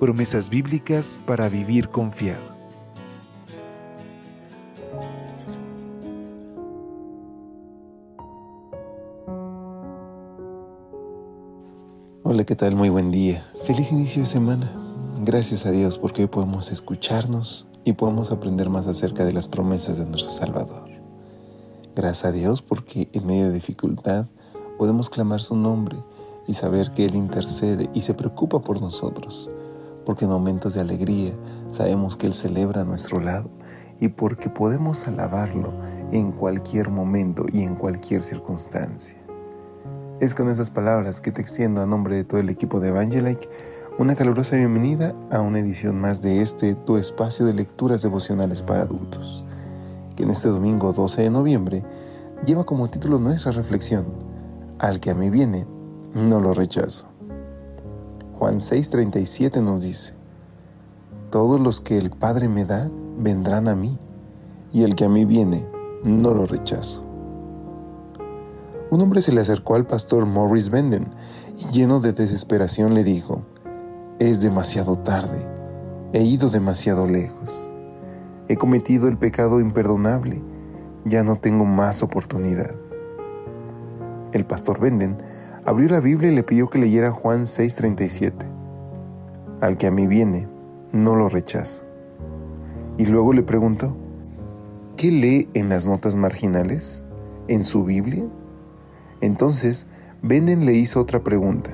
Promesas 0.00 0.50
bíblicas 0.50 1.20
para 1.24 1.48
vivir 1.48 1.88
confiado. 1.88 2.42
Hola, 12.24 12.44
¿qué 12.44 12.56
tal? 12.56 12.74
Muy 12.74 12.88
buen 12.88 13.12
día. 13.12 13.46
Feliz 13.64 13.92
inicio 13.92 14.22
de 14.22 14.26
semana. 14.26 14.68
Gracias 15.20 15.64
a 15.64 15.70
Dios 15.70 15.96
porque 15.96 16.22
hoy 16.22 16.28
podemos 16.28 16.72
escucharnos 16.72 17.68
y 17.84 17.92
podemos 17.92 18.32
aprender 18.32 18.70
más 18.70 18.88
acerca 18.88 19.24
de 19.24 19.32
las 19.32 19.48
promesas 19.48 19.98
de 19.98 20.06
nuestro 20.06 20.32
Salvador. 20.32 20.90
Gracias 21.94 22.24
a 22.24 22.32
Dios 22.32 22.62
porque 22.62 23.08
en 23.12 23.26
medio 23.26 23.44
de 23.44 23.52
dificultad 23.52 24.26
podemos 24.76 25.08
clamar 25.08 25.40
su 25.40 25.54
nombre 25.54 25.96
y 26.48 26.54
saber 26.54 26.90
que 26.90 27.04
Él 27.04 27.14
intercede 27.14 27.88
y 27.94 28.02
se 28.02 28.14
preocupa 28.14 28.60
por 28.60 28.80
nosotros. 28.80 29.52
Porque 30.04 30.24
en 30.24 30.30
momentos 30.30 30.74
de 30.74 30.80
alegría 30.80 31.32
sabemos 31.70 32.16
que 32.16 32.26
Él 32.26 32.34
celebra 32.34 32.82
a 32.82 32.84
nuestro 32.84 33.20
lado 33.20 33.50
y 33.98 34.08
porque 34.08 34.50
podemos 34.50 35.06
alabarlo 35.06 35.72
en 36.10 36.32
cualquier 36.32 36.90
momento 36.90 37.46
y 37.52 37.62
en 37.62 37.74
cualquier 37.74 38.22
circunstancia. 38.22 39.18
Es 40.20 40.34
con 40.34 40.48
esas 40.48 40.70
palabras 40.70 41.20
que 41.20 41.32
te 41.32 41.40
extiendo 41.40 41.80
a 41.80 41.86
nombre 41.86 42.16
de 42.16 42.24
todo 42.24 42.40
el 42.40 42.48
equipo 42.48 42.80
de 42.80 42.88
Evangelike 42.88 43.48
una 43.98 44.14
calurosa 44.14 44.56
bienvenida 44.56 45.14
a 45.30 45.40
una 45.40 45.60
edición 45.60 46.00
más 46.00 46.20
de 46.20 46.42
este 46.42 46.74
tu 46.74 46.96
espacio 46.96 47.46
de 47.46 47.54
lecturas 47.54 48.02
devocionales 48.02 48.62
para 48.62 48.82
adultos 48.82 49.44
que 50.14 50.22
en 50.22 50.30
este 50.30 50.48
domingo 50.48 50.92
12 50.92 51.22
de 51.22 51.30
noviembre 51.30 51.84
lleva 52.44 52.64
como 52.64 52.88
título 52.88 53.18
nuestra 53.18 53.52
reflexión, 53.52 54.06
Al 54.78 55.00
que 55.00 55.10
a 55.10 55.14
mí 55.14 55.30
viene, 55.30 55.66
no 56.14 56.40
lo 56.40 56.54
rechazo. 56.54 57.13
Juan 58.38 58.60
6:37 58.60 59.62
nos 59.62 59.82
dice, 59.82 60.14
Todos 61.30 61.60
los 61.60 61.80
que 61.80 61.98
el 61.98 62.10
Padre 62.10 62.48
me 62.48 62.64
da, 62.64 62.90
vendrán 63.18 63.68
a 63.68 63.74
mí, 63.74 63.98
y 64.72 64.82
el 64.82 64.96
que 64.96 65.04
a 65.04 65.08
mí 65.08 65.24
viene, 65.24 65.66
no 66.02 66.34
lo 66.34 66.46
rechazo. 66.46 67.04
Un 68.90 69.00
hombre 69.00 69.22
se 69.22 69.32
le 69.32 69.40
acercó 69.40 69.76
al 69.76 69.86
pastor 69.86 70.26
Morris 70.26 70.70
Benden 70.70 71.08
y 71.58 71.72
lleno 71.72 72.00
de 72.00 72.12
desesperación 72.12 72.94
le 72.94 73.04
dijo, 73.04 73.42
Es 74.18 74.40
demasiado 74.40 74.98
tarde, 74.98 75.48
he 76.12 76.22
ido 76.22 76.50
demasiado 76.50 77.06
lejos. 77.06 77.70
He 78.46 78.56
cometido 78.56 79.08
el 79.08 79.16
pecado 79.16 79.58
imperdonable. 79.58 80.42
Ya 81.06 81.22
no 81.22 81.36
tengo 81.36 81.64
más 81.64 82.02
oportunidad. 82.02 82.76
El 84.32 84.44
pastor 84.44 84.80
Benden 84.80 85.16
abrió 85.64 85.88
la 85.88 86.00
Biblia 86.00 86.30
y 86.30 86.34
le 86.34 86.42
pidió 86.42 86.68
que 86.68 86.78
leyera 86.78 87.10
Juan 87.10 87.46
6:37. 87.46 88.46
Al 89.60 89.76
que 89.76 89.86
a 89.86 89.90
mí 89.90 90.06
viene, 90.06 90.48
no 90.92 91.16
lo 91.16 91.28
rechazo. 91.28 91.84
Y 92.98 93.06
luego 93.06 93.32
le 93.32 93.42
preguntó, 93.42 93.96
¿qué 94.96 95.10
lee 95.10 95.48
en 95.54 95.68
las 95.68 95.86
notas 95.86 96.16
marginales? 96.16 97.04
¿En 97.48 97.62
su 97.62 97.84
Biblia? 97.84 98.24
Entonces, 99.20 99.86
Benden 100.22 100.64
le 100.64 100.74
hizo 100.74 101.00
otra 101.00 101.22
pregunta. 101.22 101.70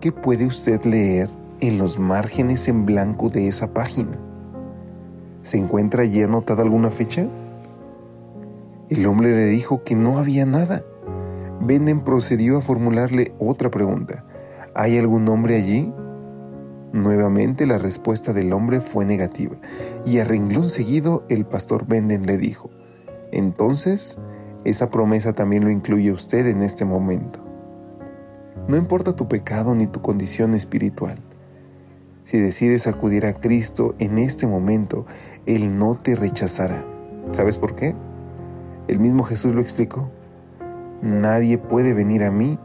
¿Qué 0.00 0.12
puede 0.12 0.46
usted 0.46 0.82
leer 0.84 1.28
en 1.60 1.78
los 1.78 1.98
márgenes 1.98 2.68
en 2.68 2.86
blanco 2.86 3.28
de 3.28 3.48
esa 3.48 3.72
página? 3.72 4.18
¿Se 5.42 5.58
encuentra 5.58 6.02
allí 6.02 6.22
anotada 6.22 6.62
alguna 6.62 6.90
fecha? 6.90 7.26
El 8.88 9.06
hombre 9.06 9.30
le 9.30 9.46
dijo 9.46 9.84
que 9.84 9.94
no 9.94 10.18
había 10.18 10.46
nada. 10.46 10.82
Benden 11.60 12.02
procedió 12.02 12.58
a 12.58 12.62
formularle 12.62 13.34
otra 13.38 13.70
pregunta. 13.70 14.24
¿Hay 14.74 14.96
algún 14.96 15.24
nombre 15.24 15.56
allí? 15.56 15.92
Nuevamente 16.92 17.66
la 17.66 17.78
respuesta 17.78 18.32
del 18.32 18.52
hombre 18.52 18.80
fue 18.80 19.04
negativa, 19.04 19.56
y 20.04 20.18
a 20.18 20.24
renglón 20.24 20.68
seguido 20.68 21.24
el 21.28 21.44
pastor 21.44 21.86
Benden 21.86 22.26
le 22.26 22.36
dijo, 22.38 22.70
entonces, 23.30 24.18
esa 24.64 24.90
promesa 24.90 25.32
también 25.32 25.64
lo 25.64 25.70
incluye 25.70 26.12
usted 26.12 26.46
en 26.46 26.62
este 26.62 26.84
momento. 26.84 27.40
No 28.66 28.76
importa 28.76 29.14
tu 29.14 29.28
pecado 29.28 29.74
ni 29.74 29.86
tu 29.86 30.00
condición 30.00 30.54
espiritual. 30.54 31.18
Si 32.24 32.38
decides 32.38 32.86
acudir 32.86 33.26
a 33.26 33.34
Cristo 33.34 33.94
en 33.98 34.18
este 34.18 34.46
momento, 34.46 35.06
Él 35.46 35.78
no 35.78 35.96
te 35.96 36.16
rechazará. 36.16 36.84
¿Sabes 37.32 37.58
por 37.58 37.74
qué? 37.74 37.94
El 38.88 38.98
mismo 38.98 39.24
Jesús 39.24 39.54
lo 39.54 39.60
explicó. 39.60 40.10
Nadie 41.02 41.58
puede 41.58 41.94
venir 41.94 42.24
a 42.24 42.30
mí 42.30 42.58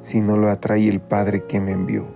si 0.00 0.20
no 0.20 0.36
lo 0.36 0.48
atrae 0.48 0.88
el 0.88 1.00
Padre 1.00 1.46
que 1.46 1.60
me 1.60 1.72
envió. 1.72 2.08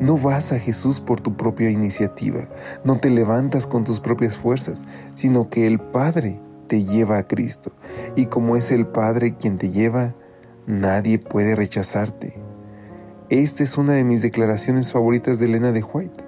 No 0.00 0.18
vas 0.18 0.52
a 0.52 0.58
Jesús 0.58 1.00
por 1.00 1.20
tu 1.20 1.36
propia 1.36 1.70
iniciativa, 1.70 2.48
no 2.84 3.00
te 3.00 3.08
levantas 3.08 3.66
con 3.66 3.84
tus 3.84 4.00
propias 4.00 4.36
fuerzas, 4.36 4.84
sino 5.14 5.48
que 5.48 5.66
el 5.66 5.80
Padre 5.80 6.38
te 6.66 6.84
lleva 6.84 7.18
a 7.18 7.26
Cristo. 7.26 7.72
Y 8.14 8.26
como 8.26 8.56
es 8.56 8.72
el 8.72 8.86
Padre 8.86 9.36
quien 9.36 9.58
te 9.58 9.70
lleva, 9.70 10.14
nadie 10.66 11.18
puede 11.18 11.54
rechazarte. 11.54 12.34
Esta 13.30 13.64
es 13.64 13.78
una 13.78 13.94
de 13.94 14.04
mis 14.04 14.22
declaraciones 14.22 14.92
favoritas 14.92 15.38
de 15.38 15.46
Elena 15.46 15.72
de 15.72 15.82
White. 15.82 16.24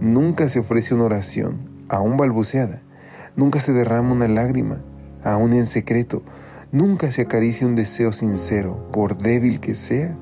Nunca 0.00 0.48
se 0.48 0.60
ofrece 0.60 0.94
una 0.94 1.04
oración, 1.04 1.58
aún 1.88 2.16
balbuceada. 2.16 2.80
Nunca 3.36 3.60
se 3.60 3.72
derrama 3.72 4.12
una 4.12 4.28
lágrima, 4.28 4.82
aún 5.22 5.52
en 5.52 5.66
secreto. 5.66 6.22
Nunca 6.70 7.10
se 7.10 7.22
acaricia 7.22 7.66
un 7.66 7.76
deseo 7.76 8.12
sincero, 8.12 8.90
por 8.92 9.16
débil 9.16 9.58
que 9.58 9.74
sea, 9.74 10.14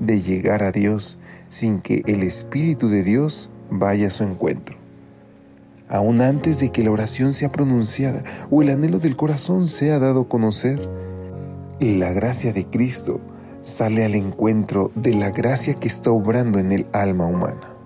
de 0.00 0.20
llegar 0.20 0.64
a 0.64 0.72
Dios 0.72 1.20
sin 1.48 1.80
que 1.80 2.02
el 2.06 2.24
Espíritu 2.24 2.88
de 2.88 3.04
Dios 3.04 3.50
vaya 3.70 4.08
a 4.08 4.10
su 4.10 4.24
encuentro. 4.24 4.76
Aún 5.88 6.20
antes 6.20 6.58
de 6.58 6.70
que 6.70 6.82
la 6.82 6.90
oración 6.90 7.32
sea 7.32 7.52
pronunciada 7.52 8.24
o 8.50 8.62
el 8.62 8.70
anhelo 8.70 8.98
del 8.98 9.14
corazón 9.14 9.68
sea 9.68 10.00
dado 10.00 10.22
a 10.22 10.28
conocer, 10.28 10.88
la 11.78 12.12
gracia 12.12 12.52
de 12.52 12.66
Cristo 12.66 13.20
sale 13.60 14.04
al 14.04 14.16
encuentro 14.16 14.90
de 14.96 15.14
la 15.14 15.30
gracia 15.30 15.74
que 15.74 15.86
está 15.86 16.10
obrando 16.10 16.58
en 16.58 16.72
el 16.72 16.86
alma 16.92 17.26
humana. 17.26 17.76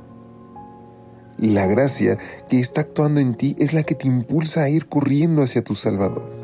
La 1.36 1.66
gracia 1.66 2.16
que 2.48 2.60
está 2.60 2.80
actuando 2.80 3.20
en 3.20 3.34
ti 3.34 3.54
es 3.58 3.74
la 3.74 3.82
que 3.82 3.94
te 3.94 4.06
impulsa 4.06 4.62
a 4.62 4.70
ir 4.70 4.86
corriendo 4.86 5.42
hacia 5.42 5.62
tu 5.62 5.74
Salvador. 5.74 6.35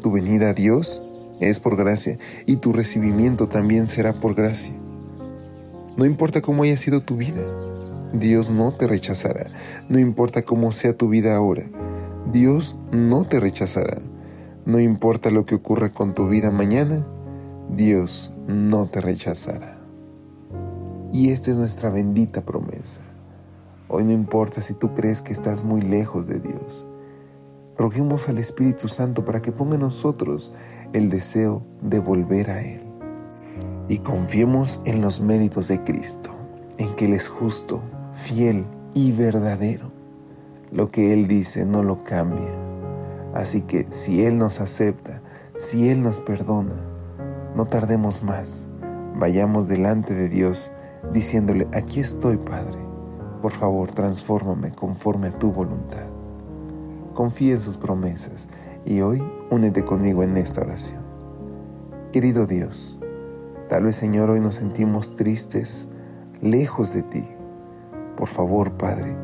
Tu 0.00 0.10
venida 0.10 0.50
a 0.50 0.54
Dios 0.54 1.04
es 1.40 1.60
por 1.60 1.76
gracia 1.76 2.18
y 2.46 2.56
tu 2.56 2.72
recibimiento 2.72 3.48
también 3.48 3.86
será 3.86 4.12
por 4.12 4.34
gracia. 4.34 4.74
No 5.96 6.04
importa 6.04 6.40
cómo 6.40 6.62
haya 6.62 6.76
sido 6.76 7.02
tu 7.02 7.16
vida, 7.16 7.42
Dios 8.12 8.50
no 8.50 8.72
te 8.72 8.86
rechazará. 8.86 9.50
No 9.88 9.98
importa 9.98 10.42
cómo 10.42 10.72
sea 10.72 10.96
tu 10.96 11.08
vida 11.08 11.36
ahora, 11.36 11.64
Dios 12.32 12.76
no 12.92 13.24
te 13.24 13.40
rechazará. 13.40 13.98
No 14.64 14.78
importa 14.78 15.30
lo 15.30 15.44
que 15.46 15.54
ocurra 15.54 15.90
con 15.90 16.14
tu 16.14 16.28
vida 16.28 16.50
mañana, 16.50 17.06
Dios 17.76 18.32
no 18.46 18.88
te 18.88 19.00
rechazará. 19.00 19.78
Y 21.12 21.30
esta 21.30 21.50
es 21.50 21.58
nuestra 21.58 21.90
bendita 21.90 22.44
promesa. 22.44 23.02
Hoy 23.88 24.04
no 24.04 24.12
importa 24.12 24.60
si 24.60 24.74
tú 24.74 24.94
crees 24.94 25.20
que 25.22 25.32
estás 25.32 25.64
muy 25.64 25.80
lejos 25.80 26.26
de 26.26 26.40
Dios. 26.40 26.86
Roguemos 27.80 28.28
al 28.28 28.36
Espíritu 28.36 28.88
Santo 28.88 29.24
para 29.24 29.40
que 29.40 29.52
ponga 29.52 29.76
en 29.76 29.80
nosotros 29.80 30.52
el 30.92 31.08
deseo 31.08 31.62
de 31.80 31.98
volver 31.98 32.50
a 32.50 32.60
Él. 32.60 32.82
Y 33.88 33.96
confiemos 34.00 34.82
en 34.84 35.00
los 35.00 35.22
méritos 35.22 35.68
de 35.68 35.82
Cristo, 35.82 36.28
en 36.76 36.94
que 36.94 37.06
Él 37.06 37.14
es 37.14 37.30
justo, 37.30 37.80
fiel 38.12 38.66
y 38.92 39.12
verdadero. 39.12 39.90
Lo 40.70 40.90
que 40.90 41.14
Él 41.14 41.26
dice 41.26 41.64
no 41.64 41.82
lo 41.82 42.04
cambia. 42.04 42.52
Así 43.32 43.62
que 43.62 43.86
si 43.88 44.26
Él 44.26 44.36
nos 44.36 44.60
acepta, 44.60 45.22
si 45.56 45.88
Él 45.88 46.02
nos 46.02 46.20
perdona, 46.20 46.84
no 47.56 47.64
tardemos 47.64 48.22
más. 48.22 48.68
Vayamos 49.16 49.68
delante 49.68 50.12
de 50.12 50.28
Dios 50.28 50.70
diciéndole, 51.14 51.66
aquí 51.72 52.00
estoy, 52.00 52.36
Padre. 52.36 52.78
Por 53.40 53.52
favor, 53.52 53.90
transfórmame 53.90 54.70
conforme 54.70 55.28
a 55.28 55.38
tu 55.38 55.50
voluntad. 55.50 56.19
Confía 57.14 57.54
en 57.54 57.60
sus 57.60 57.76
promesas 57.76 58.48
y 58.84 59.00
hoy 59.00 59.22
únete 59.50 59.84
conmigo 59.84 60.22
en 60.22 60.36
esta 60.36 60.62
oración. 60.62 61.02
Querido 62.12 62.46
Dios, 62.46 62.98
tal 63.68 63.84
vez 63.84 63.96
Señor 63.96 64.30
hoy 64.30 64.40
nos 64.40 64.56
sentimos 64.56 65.16
tristes, 65.16 65.88
lejos 66.40 66.92
de 66.92 67.02
ti. 67.02 67.24
Por 68.16 68.28
favor, 68.28 68.72
Padre, 68.72 69.16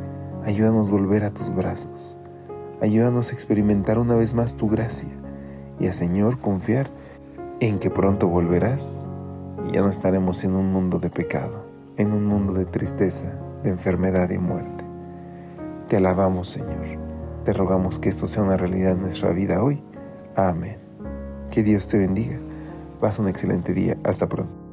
Ayúdanos 0.46 0.92
volver 0.92 1.24
a 1.24 1.30
tus 1.30 1.52
brazos. 1.52 2.18
Ayúdanos 2.80 3.30
a 3.30 3.34
experimentar 3.34 3.98
una 3.98 4.14
vez 4.14 4.34
más 4.34 4.54
tu 4.54 4.68
gracia 4.68 5.10
y 5.80 5.88
a 5.88 5.92
Señor 5.92 6.38
confiar 6.38 6.88
en 7.58 7.80
que 7.80 7.90
pronto 7.90 8.28
volverás 8.28 9.02
y 9.66 9.72
ya 9.72 9.80
no 9.80 9.88
estaremos 9.88 10.44
en 10.44 10.54
un 10.54 10.72
mundo 10.72 11.00
de 11.00 11.10
pecado, 11.10 11.66
en 11.96 12.12
un 12.12 12.26
mundo 12.26 12.52
de 12.52 12.64
tristeza, 12.64 13.40
de 13.64 13.70
enfermedad 13.70 14.30
y 14.30 14.38
muerte. 14.38 14.84
Te 15.88 15.96
alabamos 15.96 16.50
Señor, 16.50 16.96
te 17.46 17.52
rogamos 17.52 18.00
que 18.00 18.08
esto 18.08 18.26
sea 18.26 18.42
una 18.42 18.56
realidad 18.56 18.94
en 18.94 19.02
nuestra 19.02 19.30
vida 19.30 19.62
hoy. 19.62 19.80
Amén. 20.34 20.78
Que 21.52 21.62
Dios 21.62 21.86
te 21.86 21.96
bendiga. 21.96 22.40
Pasa 23.00 23.22
un 23.22 23.28
excelente 23.28 23.72
día. 23.72 23.96
Hasta 24.02 24.28
pronto. 24.28 24.65